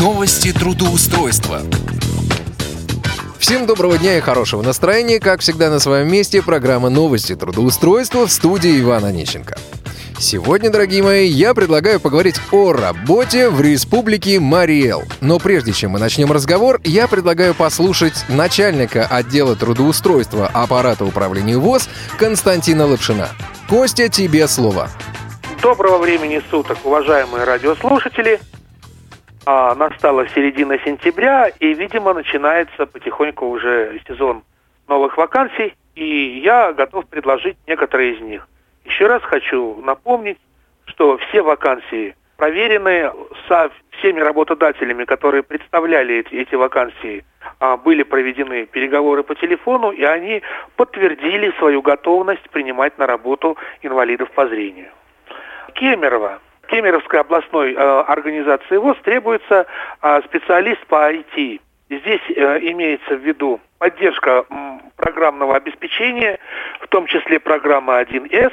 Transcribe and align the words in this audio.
Новости 0.00 0.54
трудоустройства. 0.54 1.60
Всем 3.38 3.66
доброго 3.66 3.98
дня 3.98 4.16
и 4.16 4.20
хорошего 4.22 4.62
настроения. 4.62 5.20
Как 5.20 5.40
всегда 5.40 5.68
на 5.68 5.80
своем 5.80 6.10
месте 6.10 6.40
программа 6.40 6.88
«Новости 6.88 7.34
трудоустройства» 7.34 8.26
в 8.26 8.32
студии 8.32 8.80
Ивана 8.80 9.08
Онищенко. 9.08 9.58
Сегодня, 10.18 10.70
дорогие 10.70 11.02
мои, 11.02 11.26
я 11.26 11.52
предлагаю 11.52 12.00
поговорить 12.00 12.40
о 12.52 12.72
работе 12.72 13.50
в 13.50 13.60
Республике 13.60 14.40
Мариэл. 14.40 15.02
Но 15.20 15.38
прежде 15.38 15.72
чем 15.74 15.90
мы 15.90 15.98
начнем 15.98 16.32
разговор, 16.32 16.80
я 16.84 17.06
предлагаю 17.06 17.54
послушать 17.54 18.24
начальника 18.30 19.06
отдела 19.06 19.56
трудоустройства 19.56 20.46
аппарата 20.54 21.04
управления 21.04 21.58
ВОЗ 21.58 21.90
Константина 22.16 22.86
Лапшина. 22.86 23.28
Костя, 23.68 24.08
тебе 24.08 24.48
слово. 24.48 24.88
Доброго 25.60 25.98
времени 25.98 26.40
суток, 26.50 26.78
уважаемые 26.82 27.44
радиослушатели. 27.44 28.40
А, 29.44 29.74
настала 29.74 30.28
середина 30.28 30.78
сентября, 30.78 31.48
и, 31.48 31.74
видимо, 31.74 32.14
начинается 32.14 32.86
потихоньку 32.86 33.46
уже 33.46 34.00
сезон 34.06 34.44
новых 34.86 35.16
вакансий, 35.16 35.74
и 35.96 36.40
я 36.44 36.72
готов 36.72 37.06
предложить 37.06 37.56
некоторые 37.66 38.14
из 38.14 38.20
них. 38.20 38.46
Еще 38.84 39.06
раз 39.06 39.22
хочу 39.22 39.80
напомнить, 39.82 40.38
что 40.84 41.18
все 41.18 41.42
вакансии 41.42 42.14
проверены 42.36 43.10
со 43.48 43.70
всеми 43.90 44.20
работодателями, 44.20 45.04
которые 45.04 45.42
представляли 45.42 46.16
эти, 46.16 46.34
эти 46.34 46.54
вакансии, 46.54 47.24
а, 47.58 47.76
были 47.76 48.04
проведены 48.04 48.66
переговоры 48.66 49.24
по 49.24 49.34
телефону, 49.34 49.90
и 49.90 50.04
они 50.04 50.42
подтвердили 50.76 51.52
свою 51.58 51.82
готовность 51.82 52.48
принимать 52.50 52.96
на 52.98 53.06
работу 53.06 53.56
инвалидов 53.82 54.30
по 54.32 54.46
зрению. 54.46 54.90
Кемерово. 55.74 56.40
Кемеровской 56.72 57.20
областной 57.20 57.74
э, 57.74 57.76
организации 57.76 58.78
ВОЗ 58.78 58.96
требуется 59.04 59.66
э, 60.00 60.22
специалист 60.24 60.80
по 60.86 61.12
IT. 61.12 61.60
Здесь 61.90 62.22
э, 62.34 62.58
имеется 62.62 63.16
в 63.16 63.20
виду 63.20 63.60
поддержка 63.78 64.46
программного 64.96 65.56
обеспечения, 65.56 66.38
в 66.80 66.88
том 66.88 67.06
числе 67.06 67.40
программа 67.40 68.00
1С, 68.00 68.52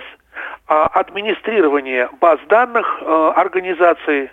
а, 0.67 0.87
администрирование 0.87 2.09
баз 2.19 2.39
данных 2.49 3.01
организации, 3.03 4.31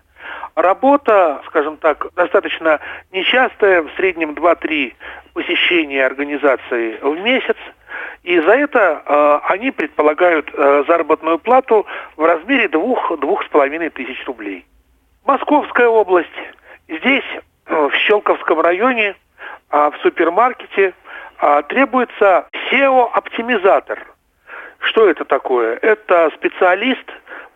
работа, 0.55 1.43
скажем 1.47 1.77
так, 1.77 2.06
достаточно 2.17 2.81
нечастая, 3.12 3.83
в 3.83 3.91
среднем 3.97 4.31
2-3 4.33 4.95
посещения 5.34 6.05
организации 6.05 6.98
в 7.03 7.21
месяц. 7.21 7.56
И 8.23 8.39
за 8.41 8.53
это 8.53 9.03
э, 9.05 9.39
они 9.53 9.71
предполагают 9.71 10.51
э, 10.53 10.85
заработную 10.87 11.39
плату 11.39 11.87
в 12.17 12.25
размере 12.25 12.69
двух-двух 12.69 13.45
с 13.45 13.49
половиной 13.49 13.91
тысяч 13.91 14.25
рублей. 14.27 14.65
Московская 15.25 15.89
область. 15.89 16.29
Здесь, 16.89 17.25
э, 17.67 17.89
в 17.89 17.95
Щелковском 17.95 18.61
районе, 18.61 19.15
э, 19.71 19.91
в 19.91 19.95
супермаркете 20.03 20.95
э, 21.41 21.63
требуется 21.69 22.49
SEO-оптимизатор– 22.71 23.99
что 24.87 25.09
это 25.09 25.25
такое? 25.25 25.79
Это 25.83 26.31
специалист 26.37 27.05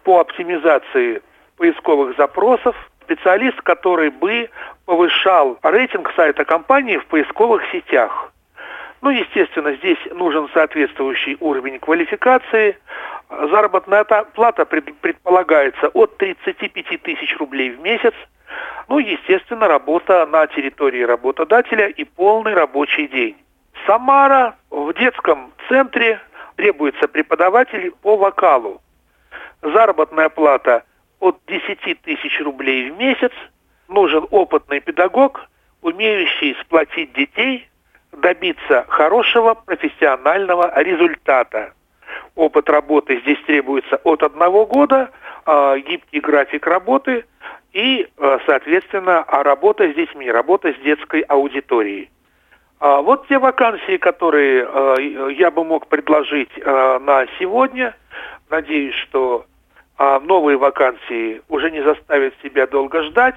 по 0.05 0.21
оптимизации 0.21 1.23
поисковых 1.57 2.17
запросов, 2.17 2.75
специалист, 3.03 3.61
который 3.63 4.11
бы 4.11 4.51
повышал 4.85 5.59
рейтинг 5.63 6.13
сайта 6.17 6.45
компании 6.45 6.97
в 6.97 7.07
поисковых 7.07 7.63
сетях. 7.71 8.33
Ну, 9.03 9.11
естественно, 9.11 9.75
здесь 9.77 9.99
нужен 10.13 10.49
соответствующий 10.53 11.37
уровень 11.41 11.79
квалификации. 11.79 12.77
Заработная 13.29 14.05
плата 14.05 14.67
предполагается 14.67 15.89
от 15.89 16.19
35 16.19 17.03
тысяч 17.03 17.37
рублей 17.39 17.71
в 17.71 17.81
месяц. 17.81 18.13
Ну, 18.89 18.99
естественно, 18.99 19.69
работа 19.69 20.27
на 20.27 20.47
территории 20.49 21.03
работодателя 21.03 21.87
и 21.89 22.05
полный 22.05 22.53
рабочий 22.53 23.07
день. 23.09 23.37
Самара 23.87 24.57
в 24.69 24.93
детском 24.93 25.53
центре 25.69 26.21
требуется 26.57 27.09
преподаватель 27.09 27.93
по 28.03 28.17
вокалу. 28.17 28.83
Заработная 29.63 30.29
плата 30.29 30.85
от 31.21 31.39
10 31.47 32.03
тысяч 32.03 32.41
рублей 32.41 32.91
в 32.91 32.99
месяц. 32.99 33.33
Нужен 33.89 34.27
опытный 34.31 34.81
педагог, 34.81 35.49
умеющий 35.81 36.57
сплотить 36.61 37.13
детей, 37.15 37.70
добиться 38.13 38.85
хорошего 38.89 39.55
профессионального 39.55 40.73
результата. 40.83 41.73
Опыт 42.35 42.69
работы 42.69 43.21
здесь 43.21 43.39
требуется 43.47 43.97
от 44.05 44.23
одного 44.23 44.67
года, 44.67 45.11
э, 45.47 45.79
гибкий 45.87 46.21
график 46.21 46.67
работы 46.67 47.25
и, 47.73 48.09
э, 48.17 48.39
соответственно, 48.47 49.25
работа 49.29 49.91
с 49.91 49.95
детьми, 49.95 50.31
работа 50.31 50.73
с 50.73 50.77
детской 50.83 51.21
аудиторией. 51.21 52.11
А, 52.81 53.03
вот 53.03 53.29
те 53.29 53.39
вакансии, 53.39 53.99
которые 53.99 54.67
э, 54.67 55.33
я 55.37 55.51
бы 55.51 55.65
мог 55.65 55.87
предложить 55.87 56.51
э, 56.57 56.99
на 57.01 57.27
сегодня. 57.39 57.95
Надеюсь, 58.49 58.95
что 58.95 59.45
а, 59.99 60.19
новые 60.19 60.57
вакансии 60.57 61.43
уже 61.51 61.71
не 61.71 61.83
заставят 61.83 62.33
себя 62.43 62.67
долго 62.67 63.03
ждать. 63.03 63.37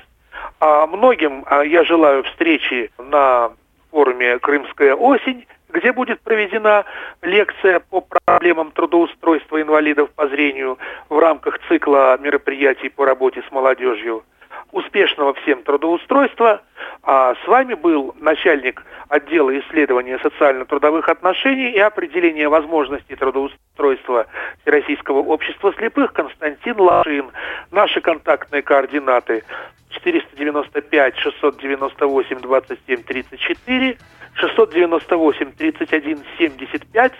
А 0.61 0.87
многим 0.87 1.45
я 1.65 1.83
желаю 1.83 2.23
встречи 2.23 2.89
на 2.97 3.51
форуме 3.93 4.39
«Крымская 4.39 4.95
осень», 4.95 5.45
где 5.69 5.91
будет 5.91 6.19
проведена 6.21 6.83
лекция 7.21 7.79
по 7.79 8.01
проблемам 8.01 8.71
трудоустройства 8.71 9.61
инвалидов 9.61 10.09
по 10.15 10.27
зрению 10.27 10.77
в 11.09 11.17
рамках 11.17 11.59
цикла 11.67 12.17
мероприятий 12.19 12.89
по 12.89 13.05
работе 13.05 13.43
с 13.47 13.51
молодежью 13.51 14.23
успешного 14.73 15.33
всем 15.35 15.63
трудоустройства. 15.63 16.61
А 17.03 17.35
с 17.35 17.47
вами 17.47 17.75
был 17.75 18.15
начальник 18.19 18.83
отдела 19.07 19.57
исследования 19.59 20.19
социально-трудовых 20.19 21.07
отношений 21.07 21.71
и 21.71 21.79
определения 21.79 22.49
возможностей 22.49 23.15
трудоустройства 23.15 24.25
Всероссийского 24.61 25.19
общества 25.19 25.73
слепых 25.77 26.11
Константин 26.13 26.79
Лашин. 26.79 27.31
Наши 27.71 28.01
контактные 28.01 28.61
координаты 28.61 29.43
495 29.89 31.17
698 31.17 32.39
27 32.39 33.03
34 33.03 33.97
698 34.33 35.51
31 35.51 36.19
75 36.37 37.13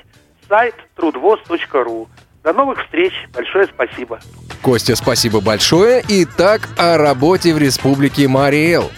сайт 0.49 0.75
трудвоз.ру. 0.95 2.07
До 2.43 2.51
новых 2.51 2.83
встреч. 2.83 3.13
Большое 3.33 3.67
спасибо. 3.67 4.19
Костя, 4.61 4.95
спасибо 4.95 5.39
большое. 5.39 6.03
Итак, 6.07 6.67
о 6.77 6.97
работе 6.97 7.53
в 7.53 7.57
Республике 7.57 8.27
Мариэл. 8.27 8.91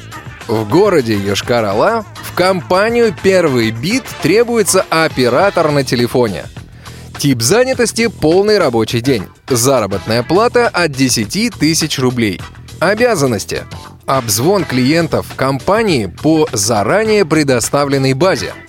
В 0.47 0.67
городе 0.67 1.15
Йошкар-Ола 1.15 2.05
в 2.15 2.35
компанию 2.35 3.15
«Первый 3.23 3.71
бит» 3.71 4.03
требуется 4.21 4.85
оператор 4.89 5.71
на 5.71 5.83
телефоне. 5.83 6.45
Тип 7.17 7.41
занятости– 7.41 8.07
полный 8.21 8.57
рабочий 8.57 9.01
день. 9.01 9.27
Заработная 9.47 10.23
плата 10.23 10.67
от 10.67 10.91
10 10.91 11.53
тысяч 11.57 11.99
рублей. 11.99 12.41
Обязанности. 12.79 13.63
Обзвон 14.05 14.65
клиентов 14.65 15.27
компании 15.35 16.07
по 16.07 16.47
заранее 16.51 17.25
предоставленной 17.25 18.13
базе– 18.13 18.53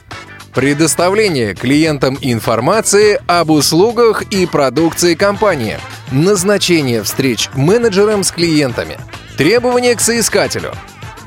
Предоставление 0.57 1.55
клиентам 1.55 2.17
информации 2.23 3.21
об 3.27 3.51
услугах 3.51 4.23
и 4.31 4.47
продукции 4.47 5.15
компании. 5.15 5.77
Назначение 6.11 7.03
встреч 7.03 7.51
менеджером 7.53 8.25
с 8.25 8.33
клиентами. 8.33 8.97
Требования 9.37 9.95
к 9.95 10.01
соискателю. 10.01 10.73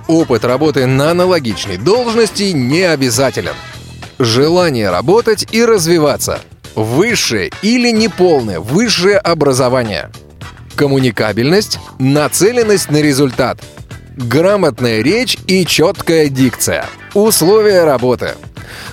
Опыт 0.07 0.43
работы 0.43 0.87
на 0.87 1.11
аналогичной 1.11 1.77
должности 1.77 2.53
не 2.53 2.81
обязателен. 2.81 3.53
Желание 4.17 4.89
работать 4.89 5.45
и 5.51 5.63
развиваться. 5.63 6.39
Высшее 6.73 7.51
или 7.61 7.91
неполное 7.91 8.59
высшее 8.59 9.19
образование. 9.19 10.09
Коммуникабельность, 10.73 11.77
нацеленность 11.99 12.89
на 12.89 12.97
результат. 12.97 13.61
Грамотная 14.17 15.03
речь 15.03 15.37
и 15.45 15.67
четкая 15.67 16.29
дикция. 16.29 16.87
Условия 17.13 17.83
работы– 17.83 18.35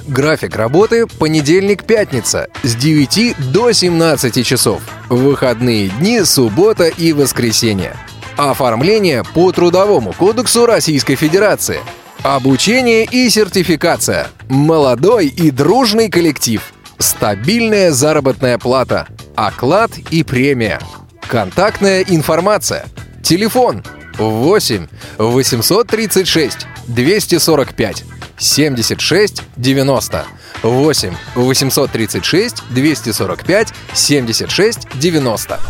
График 0.07 0.57
работы– 0.57 1.07
понедельник-пятница 1.19 2.49
с 2.63 2.75
9 2.77 3.53
до 3.53 3.73
17 3.73 4.47
часов. 4.47 4.81
Выходные 5.09 5.89
дни– 5.89 6.23
суббота 6.25 6.87
и 6.87 7.13
воскресенье. 7.13 7.97
Оформление 8.37 9.25
по 9.35 9.51
Трудовому 9.51 10.13
кодексу 10.13 10.67
Российской 10.67 11.17
Федерации. 11.17 11.81
Обучение 12.23 13.05
и 13.05 13.29
сертификация. 13.29 14.29
Молодой 14.49 15.27
и 15.27 15.51
дружный 15.51 16.09
коллектив. 16.09 16.63
Стабильная 16.99 17.91
заработная 17.91 18.59
плата. 18.59 19.09
Оклад 19.35 19.91
и 20.11 20.23
премия. 20.23 20.81
Контактная 21.29 22.03
информация. 22.03 22.87
Телефон 23.23 23.83
8 24.19 24.87
836 25.19 26.67
245 26.87 28.05
76 28.39 29.43
90. 29.57 30.25
8 30.63 31.15
836 31.35 32.63
245 32.71 33.69
76 33.95 34.89
90. 34.95 35.61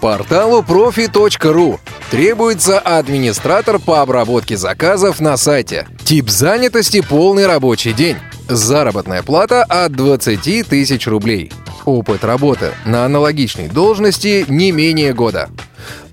Порталу 0.00 0.62
профи.ру 0.62 1.80
Требуется 2.10 2.78
администратор 2.78 3.78
по 3.78 4.02
обработке 4.02 4.56
заказов 4.56 5.20
на 5.20 5.36
сайте. 5.36 5.88
Тип 6.04 6.28
занятости– 6.28 7.00
полный 7.08 7.46
рабочий 7.46 7.92
день. 7.92 8.18
Заработная 8.46 9.22
плата 9.22 9.64
от 9.64 9.92
20 9.92 10.68
тысяч 10.68 11.06
рублей. 11.06 11.50
Опыт 11.86 12.22
работы 12.22 12.72
на 12.84 13.04
аналогичной 13.04 13.68
должности 13.68 14.44
не 14.48 14.70
менее 14.70 15.14
года. 15.14 15.48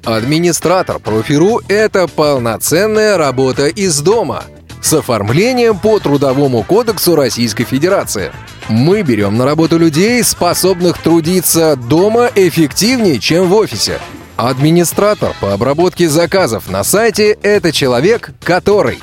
Администратор 0.04 0.98
профиру– 0.98 1.62
это 1.68 2.08
полноценная 2.08 3.18
работа 3.18 3.68
из 3.68 4.00
дома 4.02 4.44
с 4.82 4.94
оформлением 4.94 5.78
по 5.78 6.00
Трудовому 6.00 6.64
кодексу 6.64 7.16
Российской 7.16 7.66
Федерации. 7.66 8.32
Мы 8.68 9.04
берем 9.04 9.38
на 9.38 9.46
работу 9.46 9.78
людей, 9.78 10.24
способных 10.24 10.98
трудиться 10.98 11.76
дома 11.76 12.32
эффективнее, 12.34 13.20
чем 13.20 13.48
в 13.48 13.54
офисе. 13.54 14.00
Администратор 14.38 15.36
по 15.40 15.54
обработке 15.54 16.10
заказов 16.10 16.68
на 16.68 16.84
сайте– 16.84 17.38
это 17.44 17.72
человек, 17.72 18.32
который 18.42 19.00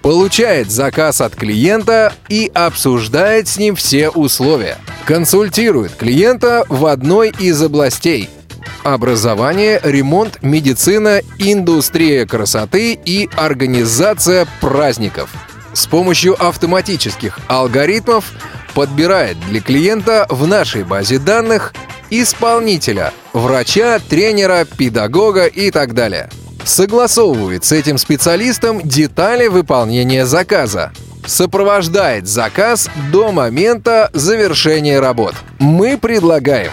получает 0.00 0.70
заказ 0.70 1.20
от 1.20 1.36
клиента 1.36 2.14
и 2.30 2.50
обсуждает 2.54 3.48
с 3.48 3.58
ним 3.58 3.76
все 3.76 4.08
условия, 4.08 4.78
консультирует 5.04 5.92
клиента 5.94 6.64
в 6.70 6.86
одной 6.86 7.34
из 7.38 7.60
областей– 7.62 8.30
образование, 8.84 9.80
ремонт, 9.82 10.42
медицина, 10.42 11.20
индустрия 11.38 12.26
красоты 12.26 12.98
и 13.04 13.28
организация 13.36 14.46
праздников. 14.60 15.30
С 15.72 15.86
помощью 15.86 16.34
автоматических 16.42 17.38
алгоритмов 17.46 18.32
подбирает 18.74 19.38
для 19.48 19.60
клиента 19.60 20.26
в 20.28 20.46
нашей 20.46 20.84
базе 20.84 21.18
данных 21.18 21.72
исполнителя, 22.10 23.12
врача, 23.32 23.98
тренера, 23.98 24.64
педагога 24.64 25.46
и 25.46 25.70
так 25.70 25.94
далее. 25.94 26.30
Согласовывает 26.64 27.64
с 27.64 27.72
этим 27.72 27.98
специалистом 27.98 28.80
детали 28.82 29.46
выполнения 29.46 30.26
заказа. 30.26 30.92
Сопровождает 31.26 32.26
заказ 32.26 32.88
до 33.12 33.32
момента 33.32 34.10
завершения 34.12 35.00
работ. 35.00 35.34
Мы 35.58 35.98
предлагаем 35.98 36.72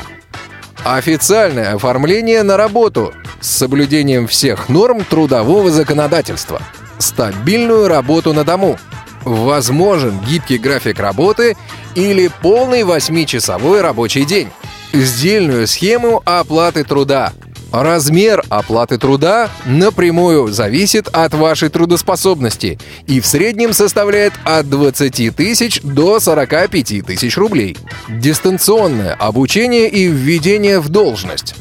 официальное 0.86 1.74
оформление 1.74 2.44
на 2.44 2.58
работу. 2.58 3.14
С 3.42 3.50
соблюдением 3.50 4.28
всех 4.28 4.70
норм 4.70 5.04
трудового 5.04 5.72
законодательства, 5.72 6.62
стабильную 7.00 7.88
работу 7.88 8.34
на 8.34 8.44
дому, 8.44 8.78
возможен 9.24 10.20
гибкий 10.20 10.60
график 10.60 11.00
работы 11.00 11.58
или 11.96 12.30
полный 12.42 12.82
8-часовой 12.82 13.82
рабочий 13.82 14.26
день, 14.26 14.50
сдельную 14.94 15.68
схему 15.68 16.22
оплаты 16.24 16.84
труда. 16.84 17.34
Размер 17.84 18.42
оплаты 18.48 18.98
труда 18.98 19.50
напрямую 19.66 20.48
зависит 20.48 21.10
от 21.10 21.34
вашей 21.34 21.68
трудоспособности 21.68 22.80
и 23.06 23.20
в 23.20 23.26
среднем 23.26 23.74
составляет 23.74 24.32
от 24.46 24.70
20 24.70 25.36
тысяч 25.36 25.82
до 25.82 26.22
45 26.22 27.06
тысяч 27.06 27.36
рублей. 27.36 27.78
Дистанционное 28.08 29.14
обучение 29.14 29.90
и 29.90 30.08
введение 30.08 30.80
в 30.80 30.88
должность. 30.88 31.56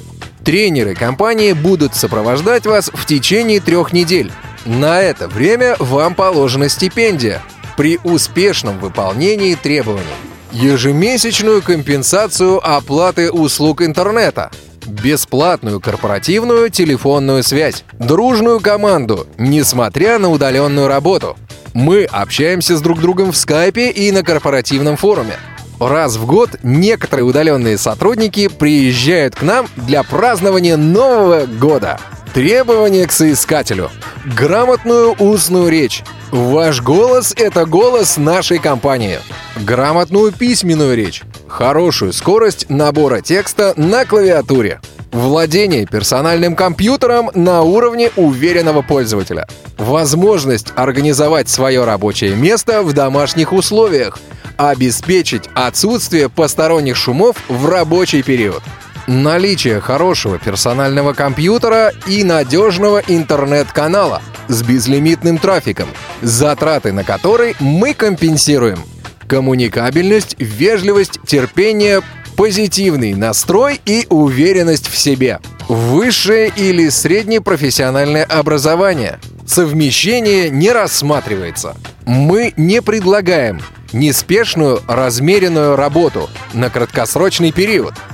Тренеры 0.44 0.94
компании 0.94 1.52
будут 1.52 1.96
сопровождать 1.96 2.64
вас 2.64 2.93
в 2.94 3.06
течение 3.06 3.58
трех 3.58 3.93
недель. 3.93 4.31
На 4.64 5.00
это 5.00 5.26
время 5.26 5.75
вам 5.81 6.14
положена 6.14 6.69
стипендия 6.69 7.43
при 7.76 7.99
успешном 8.05 8.78
выполнении 8.78 9.56
требований 9.56 10.05
ежемесячную 10.52 11.62
компенсацию 11.62 12.60
оплаты 12.64 13.32
услуг 13.32 13.82
интернета, 13.82 14.52
бесплатную 14.86 15.81
корпоративную 15.81 16.70
телефонную 16.70 17.42
связь, 17.42 17.84
дружную 17.98 18.60
команду, 18.60 19.26
несмотря 19.38 20.19
на 20.19 20.31
удаленную 20.31 20.88
работу. 20.88 21.36
Мы 21.72 22.04
общаемся 22.04 22.76
с 22.76 22.81
друг 22.81 23.00
другом 23.00 23.32
в 23.32 23.36
скайпе 23.36 23.90
и 23.90 24.12
на 24.12 24.22
корпоративном 24.22 24.96
форуме. 24.96 25.36
Раз 25.81 26.16
в 26.16 26.26
год 26.26 26.50
некоторые 26.62 27.25
удаленные 27.25 27.78
сотрудники 27.78 28.48
приезжают 28.48 29.34
к 29.34 29.42
нам 29.42 29.66
для 29.76 30.02
празднования 30.02 30.76
Нового 30.76 31.46
года. 31.46 31.98
Требования 32.34 33.06
к 33.06 33.12
соискателю. 33.12 33.92
Грамотную 34.25 35.12
устную 35.12 35.69
речь. 35.69 36.02
Ваш 36.32 36.82
голос— 36.82 37.32
это 37.36 37.64
голос 37.64 38.16
нашей 38.16 38.58
компании. 38.58 39.20
Грамотную 39.54 40.32
письменную 40.32 40.96
речь. 40.96 41.22
Хорошую 41.46 42.12
скорость 42.12 42.69
набора 42.69 43.20
текста 43.20 43.72
на 43.76 44.04
клавиатуре. 44.04 44.81
Владение 45.12 45.86
персональным 45.86 46.56
компьютером 46.56 47.31
на 47.34 47.62
уровне 47.62 48.10
уверенного 48.16 48.82
пользователя. 48.82 49.46
Возможность 49.78 50.72
организовать 50.75 51.48
свое 51.48 51.84
рабочее 51.84 52.34
место 52.34 52.82
в 52.82 52.92
домашних 52.94 53.52
условиях. 53.52 54.19
Обеспечить 54.56 55.44
отсутствие 55.54 56.28
посторонних 56.28 56.96
шумов 56.96 57.36
в 57.48 57.69
рабочий 57.69 58.25
период. 58.25 58.64
Наличие 59.06 59.81
хорошего 59.81 60.39
персонального 60.39 61.12
компьютера 61.12 61.93
и 62.06 62.25
надежного 62.25 63.03
интернет-канала 63.06 64.23
с 64.49 64.62
безлимитным 64.62 65.37
трафиком, 65.37 65.89
затраты 66.23 66.93
на 66.93 67.05
который 67.05 67.55
мы 67.61 67.93
компенсируем. 67.93 68.79
Коммуникабельность, 69.27 70.37
вежливость, 70.39 71.19
терпение, 71.27 72.01
позитивный 72.37 73.15
настрой 73.15 73.79
и 73.85 74.06
уверенность 74.09 74.89
в 74.89 74.97
себе. 74.97 75.41
Высшее 75.69 76.51
или 76.56 76.89
среднепрофессиональное 76.89 78.25
образование. 78.25 79.19
Совмещение 79.47 80.49
не 80.49 80.73
рассматривается. 80.73 81.77
Мы 82.06 82.55
не 82.56 82.81
предлагаем 82.81 83.61
неспешную, 83.93 84.81
размеренную 84.89 85.77
работу 85.77 86.31
на 86.55 86.71
краткосрочный 86.71 87.53
период– 87.53 87.93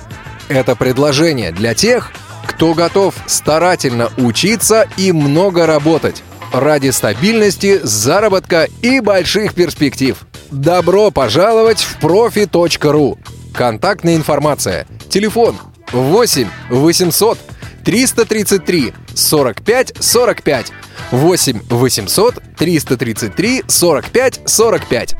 это 0.50 0.75
предложение 0.75 1.52
для 1.52 1.75
тех, 1.75 2.12
кто 2.47 2.75
готов 2.75 3.14
старательно 3.26 4.11
учиться 4.19 4.88
и 4.97 5.12
много 5.12 5.64
работать 5.64 6.23
ради 6.52 6.91
стабильности, 6.91 7.79
заработка 7.82 8.69
и 8.82 8.99
больших 9.00 9.55
перспектив. 9.55 10.19
Добро 10.50 11.12
пожаловать 11.12 11.81
в 11.81 11.99
profi.ru. 12.00 13.19
Контактная 13.55 14.17
информация. 14.17 14.87
Телефон 15.08 15.56
8 15.93 16.49
800 16.70 17.38
333 17.85 18.93
45 19.14 19.94
45 20.00 20.73
8 21.12 21.61
800 21.69 22.35
333 22.58 23.65
45 23.69 24.41
45 24.44 25.17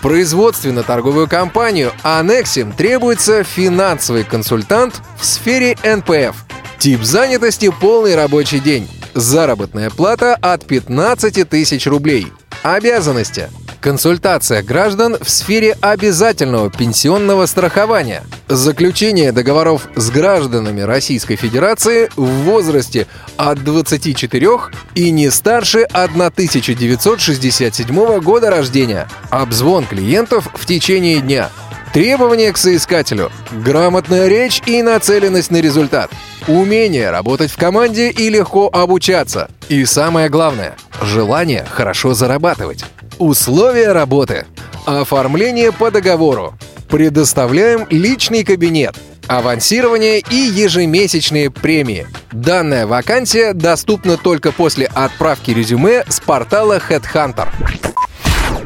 производственно-торговую 0.00 1.28
компанию 1.28 1.92
Анексим 2.02 2.72
требуется 2.72 3.44
финансовый 3.44 4.24
консультант 4.24 5.00
в 5.18 5.24
сфере 5.24 5.76
НПФ. 5.84 6.34
Тип 6.78 7.02
занятости– 7.02 7.70
полный 7.80 8.14
рабочий 8.14 8.60
день. 8.60 8.88
Заработная 9.14 9.90
плата 9.90 10.34
от 10.34 10.66
15 10.66 11.48
тысяч 11.48 11.86
рублей. 11.86 12.28
Обязанности 12.62 13.50
консультация 13.80 14.62
граждан 14.62 15.16
в 15.20 15.28
сфере 15.30 15.76
обязательного 15.80 16.70
пенсионного 16.70 17.46
страхования, 17.46 18.22
заключение 18.48 19.32
договоров 19.32 19.88
с 19.96 20.10
гражданами 20.10 20.82
Российской 20.82 21.34
Федерации 21.36 22.10
в 22.16 22.26
возрасте 22.44 23.06
от 23.36 23.64
24 23.64 24.48
и 24.94 25.10
не 25.10 25.30
старше 25.30 25.82
1967 25.82 28.20
года 28.20 28.50
рождения, 28.50 29.08
обзвон 29.30 29.86
клиентов 29.86 30.48
в 30.54 30.66
течение 30.66 31.20
дня, 31.20 31.48
Требования 31.92 32.52
к 32.52 32.56
соискателю. 32.56 33.32
Грамотная 33.50 34.28
речь 34.28 34.62
и 34.64 34.80
нацеленность 34.80 35.50
на 35.50 35.60
результат. 35.60 36.12
Умение 36.46 37.10
работать 37.10 37.50
в 37.50 37.56
команде 37.56 38.10
и 38.10 38.28
легко 38.28 38.70
обучаться. 38.72 39.50
И 39.68 39.84
самое 39.84 40.28
главное– 40.28 40.76
желание 41.02 41.66
хорошо 41.68 42.14
зарабатывать. 42.14 42.84
Условия 43.20 43.92
работы. 43.92 44.46
Оформление 44.86 45.72
по 45.72 45.90
договору. 45.90 46.54
Предоставляем 46.88 47.86
личный 47.90 48.44
кабинет. 48.44 48.96
Авансирование 49.26 50.20
и 50.20 50.36
ежемесячные 50.36 51.50
премии. 51.50 52.06
Данная 52.32 52.86
вакансия 52.86 53.52
доступна 53.52 54.16
только 54.16 54.52
после 54.52 54.86
отправки 54.86 55.50
резюме 55.50 56.02
с 56.08 56.18
портала 56.18 56.78
Headhunter. 56.78 57.48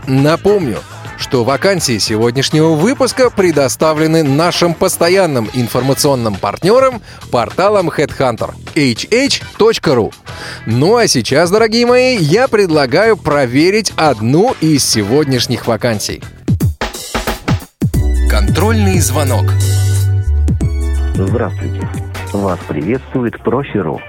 Напомню, 0.06 0.78
что 1.18 1.44
вакансии 1.44 1.98
сегодняшнего 1.98 2.74
выпуска 2.74 3.30
предоставлены 3.30 4.22
нашим 4.22 4.74
постоянным 4.74 5.48
информационным 5.54 6.36
партнером 6.36 7.00
порталом 7.30 7.88
Headhunter 7.88 8.54
hh.ru. 8.74 10.12
Ну 10.66 10.96
а 10.96 11.06
сейчас, 11.06 11.50
дорогие 11.50 11.86
мои, 11.86 12.16
я 12.16 12.48
предлагаю 12.48 13.16
проверить 13.16 13.92
одну 13.96 14.54
из 14.60 14.84
сегодняшних 14.84 15.66
вакансий. 15.66 16.22
Контрольный 18.30 18.98
звонок. 18.98 19.44
Здравствуйте. 21.14 21.88
Вас 22.32 22.58
приветствует 22.68 23.40
Профи.ру 23.42 24.00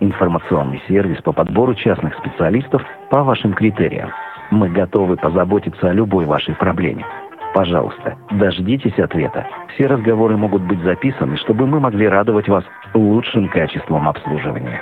информационный 0.00 0.82
сервис 0.88 1.20
по 1.22 1.32
подбору 1.32 1.74
частных 1.74 2.14
специалистов 2.18 2.82
по 3.10 3.22
вашим 3.22 3.54
критериям. 3.54 4.10
Мы 4.54 4.68
готовы 4.68 5.16
позаботиться 5.16 5.90
о 5.90 5.92
любой 5.92 6.26
вашей 6.26 6.54
проблеме. 6.54 7.04
Пожалуйста, 7.54 8.16
дождитесь 8.30 8.96
ответа. 9.00 9.44
Все 9.74 9.88
разговоры 9.88 10.36
могут 10.36 10.62
быть 10.62 10.80
записаны, 10.84 11.36
чтобы 11.38 11.66
мы 11.66 11.80
могли 11.80 12.06
радовать 12.06 12.46
вас 12.46 12.62
лучшим 12.94 13.48
качеством 13.48 14.08
обслуживания. 14.08 14.80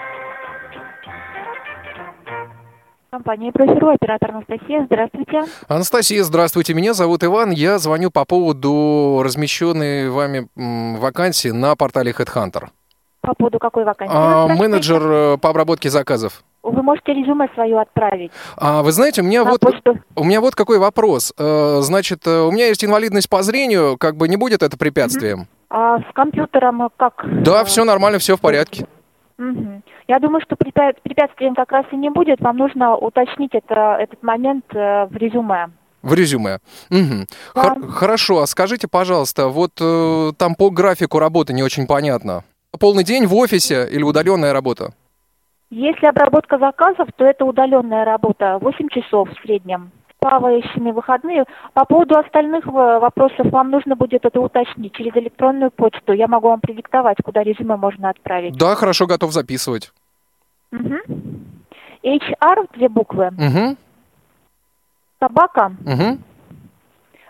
Компания 3.10 3.50
«Профиру», 3.50 3.88
оператор 3.88 4.32
Анастасия. 4.32 4.84
Здравствуйте. 4.84 5.40
Анастасия, 5.68 6.22
здравствуйте. 6.22 6.74
Меня 6.74 6.92
зовут 6.92 7.24
Иван. 7.24 7.50
Я 7.50 7.78
звоню 7.78 8.10
по 8.10 8.26
поводу 8.26 9.22
размещенной 9.24 10.10
вами 10.10 10.48
вакансии 10.98 11.48
на 11.48 11.76
портале 11.76 12.12
HeadHunter. 12.12 12.64
По 13.22 13.32
поводу 13.34 13.58
какой 13.58 13.84
вакансии? 13.84 14.12
А, 14.14 14.48
менеджер 14.48 15.02
э, 15.02 15.38
по 15.38 15.48
обработке 15.48 15.88
заказов. 15.88 16.42
Вы 16.62 16.82
можете 16.82 17.12
резюме 17.12 17.48
свое 17.54 17.80
отправить. 17.80 18.30
А, 18.56 18.82
вы 18.82 18.92
знаете, 18.92 19.22
у 19.22 19.24
меня, 19.24 19.44
вот, 19.44 19.60
у 20.14 20.24
меня 20.24 20.40
вот 20.40 20.54
какой 20.54 20.78
вопрос. 20.78 21.32
Э, 21.36 21.80
значит, 21.80 22.26
э, 22.26 22.40
у 22.42 22.52
меня 22.52 22.66
есть 22.66 22.84
инвалидность 22.84 23.28
по 23.28 23.42
зрению, 23.42 23.96
как 23.98 24.16
бы 24.16 24.28
не 24.28 24.36
будет 24.36 24.62
это 24.62 24.78
препятствием? 24.78 25.48
А 25.70 25.98
с 25.98 26.14
компьютером 26.14 26.88
как? 26.96 27.24
Да, 27.42 27.64
все 27.64 27.84
нормально, 27.84 28.18
все 28.18 28.36
в 28.36 28.40
порядке. 28.40 28.86
Угу. 29.38 29.82
Я 30.06 30.18
думаю, 30.20 30.40
что 30.42 30.54
препятствием 30.54 31.54
как 31.54 31.72
раз 31.72 31.86
и 31.90 31.96
не 31.96 32.10
будет. 32.10 32.40
Вам 32.40 32.58
нужно 32.58 32.96
уточнить 32.96 33.54
это, 33.54 33.96
этот 33.98 34.22
момент 34.22 34.64
в 34.72 35.10
резюме. 35.14 35.70
В 36.02 36.14
резюме. 36.14 36.58
Угу. 36.90 37.26
Да. 37.54 37.62
Хор- 37.62 37.88
хорошо, 37.88 38.38
а 38.40 38.46
скажите, 38.46 38.88
пожалуйста, 38.88 39.48
вот 39.48 39.72
э, 39.80 40.32
там 40.36 40.54
по 40.54 40.70
графику 40.70 41.18
работы 41.18 41.52
не 41.52 41.62
очень 41.62 41.86
понятно. 41.86 42.44
Полный 42.78 43.04
день 43.04 43.26
в 43.26 43.34
офисе 43.34 43.88
или 43.90 44.02
удаленная 44.02 44.52
работа? 44.52 44.92
Если 45.72 46.04
обработка 46.04 46.58
заказов, 46.58 47.08
то 47.16 47.24
это 47.24 47.46
удаленная 47.46 48.04
работа, 48.04 48.58
8 48.60 48.88
часов 48.90 49.30
в 49.30 49.42
среднем. 49.42 49.90
Плавающими 50.18 50.90
выходные. 50.90 51.46
По 51.72 51.86
поводу 51.86 52.18
остальных 52.18 52.66
вопросов 52.66 53.50
вам 53.50 53.70
нужно 53.70 53.96
будет 53.96 54.26
это 54.26 54.38
уточнить 54.38 54.92
через 54.92 55.16
электронную 55.16 55.70
почту. 55.70 56.12
Я 56.12 56.28
могу 56.28 56.48
вам 56.48 56.60
предиктовать, 56.60 57.16
куда 57.24 57.42
резюме 57.42 57.76
можно 57.76 58.10
отправить. 58.10 58.54
Да, 58.58 58.74
хорошо, 58.74 59.06
готов 59.06 59.32
записывать. 59.32 59.92
Угу. 60.72 60.96
HR, 62.04 62.68
две 62.74 62.90
буквы. 62.90 63.28
Угу. 63.28 63.76
Собака. 65.20 65.72
Угу. 65.86 66.18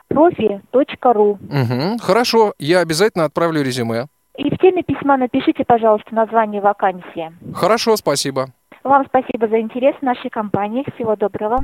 Профи.ру. 0.08 1.30
Угу. 1.30 1.98
Хорошо, 2.02 2.54
я 2.58 2.80
обязательно 2.80 3.24
отправлю 3.24 3.62
резюме. 3.62 4.06
И 4.36 4.50
в 4.50 4.58
теме 4.58 4.82
письма 4.82 5.16
напишите, 5.16 5.64
пожалуйста, 5.64 6.14
название 6.14 6.60
вакансии. 6.60 7.32
Хорошо, 7.54 7.96
спасибо. 7.96 8.48
Вам 8.82 9.04
спасибо 9.06 9.46
за 9.46 9.60
интерес 9.60 9.94
в 10.00 10.02
нашей 10.02 10.30
компании. 10.30 10.84
Всего 10.94 11.16
доброго. 11.16 11.60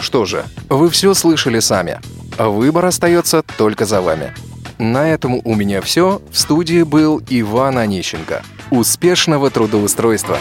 Что 0.00 0.24
же, 0.24 0.44
вы 0.70 0.88
все 0.88 1.14
слышали 1.14 1.58
сами. 1.58 1.98
Выбор 2.38 2.86
остается 2.86 3.42
только 3.42 3.84
за 3.84 4.00
вами. 4.00 4.32
На 4.78 5.08
этом 5.08 5.40
у 5.44 5.54
меня 5.54 5.80
все. 5.80 6.20
В 6.30 6.38
студии 6.38 6.82
был 6.82 7.20
Иван 7.28 7.78
Онищенко. 7.78 8.42
Успешного 8.70 9.50
трудоустройства! 9.50 10.38